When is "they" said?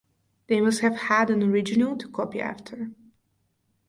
0.47-0.61